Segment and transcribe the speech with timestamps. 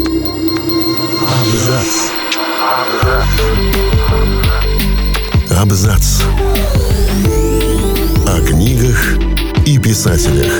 [0.00, 1.92] Абзац.
[5.50, 6.22] Абзац.
[8.26, 9.18] О книгах
[9.66, 10.52] и писателях.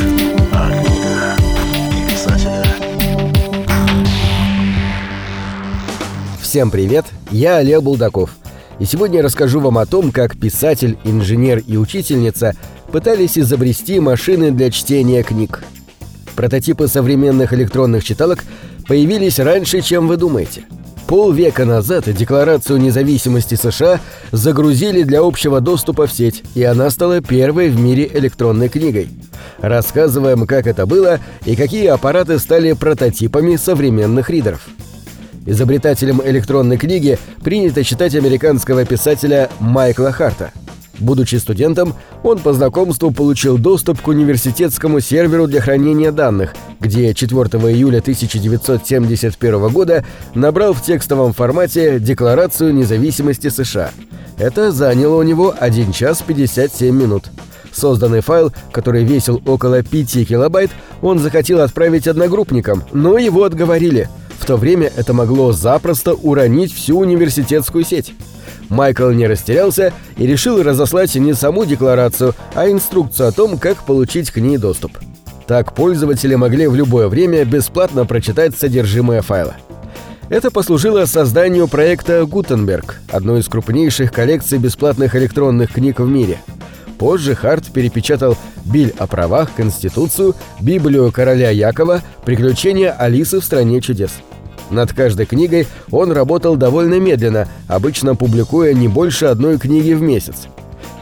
[0.52, 1.38] О книгах
[1.90, 2.66] и писателях.
[6.42, 8.36] Всем привет, я Олег Булдаков.
[8.78, 12.54] И сегодня я расскажу вам о том, как писатель, инженер и учительница
[12.92, 15.62] пытались изобрести машины для чтения книг.
[16.36, 18.44] Прототипы современных электронных читалок
[18.90, 20.64] появились раньше, чем вы думаете.
[21.06, 24.00] Полвека назад Декларацию независимости США
[24.32, 29.08] загрузили для общего доступа в сеть, и она стала первой в мире электронной книгой.
[29.58, 34.66] Рассказываем, как это было и какие аппараты стали прототипами современных ридеров.
[35.46, 40.50] Изобретателем электронной книги принято считать американского писателя Майкла Харта–
[41.00, 47.40] Будучи студентом, он по знакомству получил доступ к университетскому серверу для хранения данных, где 4
[47.72, 50.04] июля 1971 года
[50.34, 53.90] набрал в текстовом формате Декларацию независимости США.
[54.38, 57.24] Это заняло у него 1 час 57 минут.
[57.72, 60.70] Созданный файл, который весил около 5 килобайт,
[61.00, 64.08] он захотел отправить одногруппникам, но его отговорили.
[64.38, 68.12] В то время это могло запросто уронить всю университетскую сеть.
[68.70, 74.30] Майкл не растерялся и решил разослать не саму декларацию, а инструкцию о том, как получить
[74.30, 74.92] к ней доступ.
[75.46, 79.56] Так пользователи могли в любое время бесплатно прочитать содержимое файла.
[80.28, 86.38] Это послужило созданию проекта «Гутенберг», одной из крупнейших коллекций бесплатных электронных книг в мире.
[86.98, 94.12] Позже Харт перепечатал «Биль о правах», «Конституцию», «Библию короля Якова», «Приключения Алисы в стране чудес».
[94.70, 100.46] Над каждой книгой он работал довольно медленно, обычно публикуя не больше одной книги в месяц.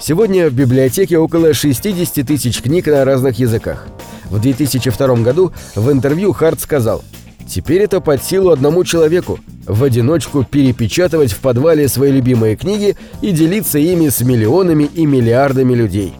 [0.00, 3.86] Сегодня в библиотеке около 60 тысяч книг на разных языках.
[4.30, 7.02] В 2002 году в интервью Харт сказал
[7.46, 13.32] «Теперь это под силу одному человеку– в одиночку перепечатывать в подвале свои любимые книги и
[13.32, 16.14] делиться ими с миллионами и миллиардами людей».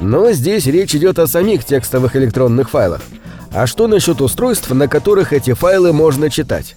[0.00, 3.02] Но здесь речь идет о самих текстовых электронных файлах.
[3.54, 6.74] А что насчет устройств, на которых эти файлы можно читать?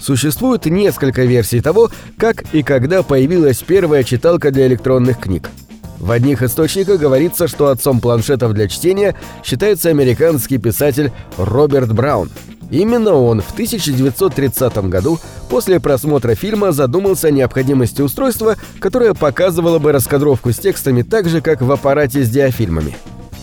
[0.00, 5.50] Существует несколько версий того, как и когда появилась первая читалка для электронных книг.
[5.98, 9.14] В одних источниках говорится, что отцом планшетов для чтения
[9.44, 12.30] считается американский писатель Роберт Браун.
[12.70, 15.18] Именно он в 1930 году
[15.48, 21.40] после просмотра фильма задумался о необходимости устройства, которое показывало бы раскадровку с текстами так же,
[21.40, 22.96] как в аппарате с диафильмами.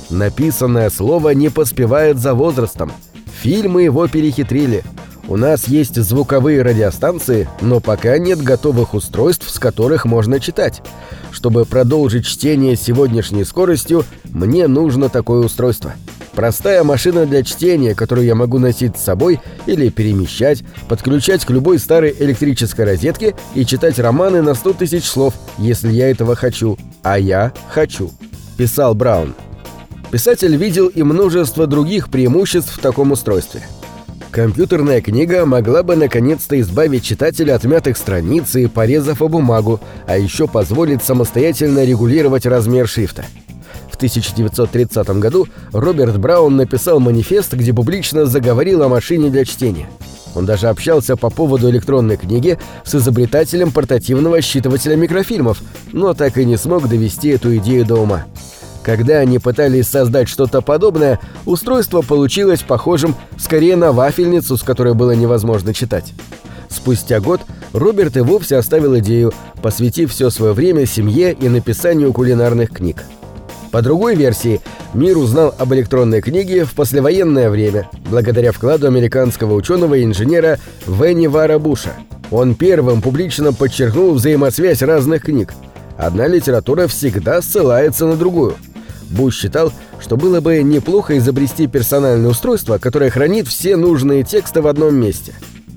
[0.09, 2.91] Написанное слово не поспевает за возрастом.
[3.41, 4.83] Фильмы его перехитрили–
[5.27, 10.83] у нас есть звуковые радиостанции, но пока нет готовых устройств, с которых можно читать.
[11.31, 15.93] Чтобы продолжить чтение сегодняшней скоростью, мне нужно такое устройство.
[16.33, 21.79] Простая машина для чтения, которую я могу носить с собой или перемещать, подключать к любой
[21.79, 26.77] старой электрической розетке и читать романы на 100 тысяч слов, если я этого хочу.
[27.01, 28.11] А я хочу.
[28.57, 29.33] Писал Браун.
[30.15, 33.67] Писатель видел и множество других преимуществ в таком устройстве–
[34.31, 40.17] Компьютерная книга могла бы наконец-то избавить читателя от мятых страниц и порезов о бумагу, а
[40.17, 43.25] еще позволить самостоятельно регулировать размер шрифта.
[43.91, 49.89] В 1930 году Роберт Браун написал манифест, где публично заговорил о машине для чтения.
[50.33, 55.61] Он даже общался по поводу электронной книги с изобретателем портативного считывателя микрофильмов,
[55.91, 58.25] но так и не смог довести эту идею до ума.
[58.85, 65.09] Когда они пытались создать что-то подобное, устройство получилось похожим скорее на вафельницу, с которой было
[65.15, 66.13] невозможно читать.
[66.69, 67.41] Спустя год
[67.73, 73.05] Роберт и вовсе оставил идею, посвятив все свое время семье и написанию кулинарных книг.
[73.71, 74.61] По другой версии,
[74.93, 81.25] мир узнал об электронной книге в послевоенное время, благодаря вкладу американского ученого и инженера Венни
[81.25, 81.93] Вара Буша.
[82.29, 85.55] Он первым публично подчеркнул взаимосвязь разных книг.
[85.97, 88.53] Одна литература всегда ссылается на другую–
[89.09, 94.67] Буш считал, что было бы неплохо изобрести персональное устройство, которое хранит все нужные тексты в
[94.67, 95.33] одном месте.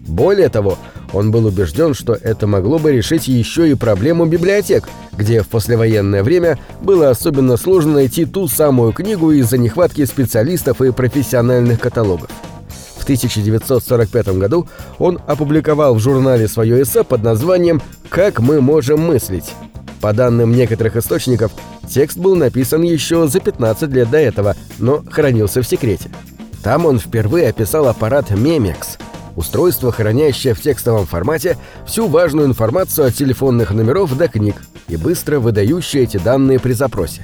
[0.06, 0.78] Более того,
[1.12, 6.22] он был убежден, что это могло бы решить еще и проблему библиотек, где в послевоенное
[6.22, 12.31] время было особенно сложно найти ту самую книгу из-за нехватки специалистов и профессиональных каталогов.
[12.98, 19.52] В 1945 году он опубликовал в журнале свое эссе под названием «Как мы можем мыслить».
[20.00, 21.52] По данным некоторых источников,
[21.88, 26.11] Текст был написан еще за 15 лет до этого, но хранился в секрете.
[26.62, 28.99] Там он впервые описал аппарат Memex–
[29.38, 31.56] устройство, хранящее в текстовом формате
[31.87, 34.56] всю важную информацию от телефонных номеров до книг
[34.88, 37.23] и быстро выдающее эти данные при запросе.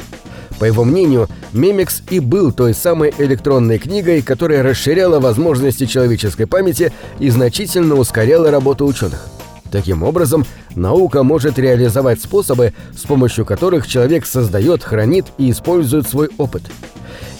[0.60, 6.92] По его мнению, Мемикс и был той самой электронной книгой, которая расширяла возможности человеческой памяти
[7.18, 9.26] и значительно ускоряла работу ученых.
[9.72, 16.30] Таким образом, наука может реализовать способы, с помощью которых человек создает, хранит и использует свой
[16.38, 16.62] опыт.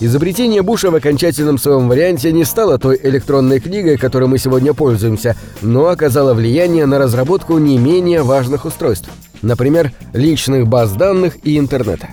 [0.01, 5.37] Изобретение Буша в окончательном своем варианте не стало той электронной книгой, которой мы сегодня пользуемся,
[5.63, 9.09] но оказало влияние на разработку не менее важных устройств,
[9.43, 12.09] например, личных баз данных и интернета.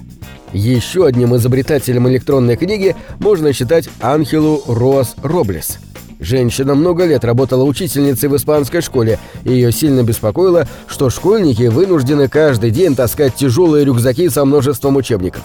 [0.54, 5.80] Еще одним изобретателем электронной книги можно считать Анхелу Роас Роблес.
[6.22, 12.28] Женщина много лет работала учительницей в испанской школе, и ее сильно беспокоило, что школьники вынуждены
[12.28, 15.42] каждый день таскать тяжелые рюкзаки со множеством учебников.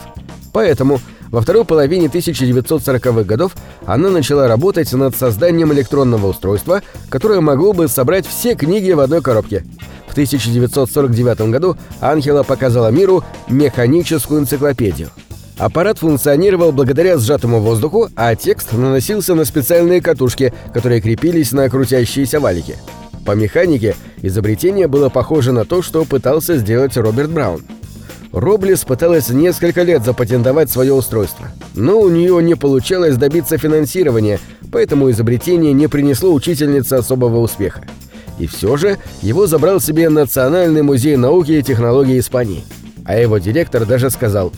[0.53, 1.01] Поэтому
[1.31, 3.57] во второй половине 1940-х годов
[3.87, 9.23] она начала работать над созданием электронного устройства, которое могло бы собрать все книги в одной
[9.23, 9.65] коробке.
[10.07, 15.09] В 1949 году Анхела показала миру механическую энциклопедию.
[15.59, 22.41] Аппарат функционировал благодаря сжатому воздуху, а текст наносился на специальные катушки, которые крепились на крутящиеся
[22.41, 22.77] валики.
[23.25, 27.63] По механике изобретение было похоже на то, что пытался сделать Роберт Браун.
[28.33, 34.39] Роблес пыталась несколько лет запатентовать свое устройство, но у нее не получалось добиться финансирования,
[34.71, 37.87] поэтому изобретение не принесло учительнице особого успеха.
[38.39, 42.63] И все же его забрал себе Национальный музей науки и технологий Испании.
[43.07, 44.53] А его директор даже сказал,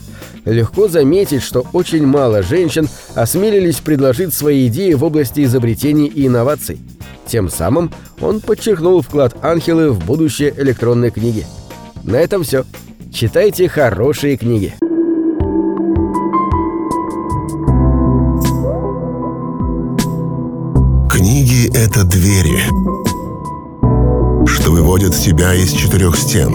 [0.48, 6.80] легко заметить, что очень мало женщин осмелились предложить свои идеи в области изобретений и инноваций.
[7.26, 11.46] Тем самым он подчеркнул вклад Анхелы в будущее электронной книги.
[12.04, 12.64] На этом все.
[13.12, 14.74] Читайте хорошие книги.
[21.10, 22.60] Книги— это двери,
[24.46, 26.54] что выводят тебя из четырех стен.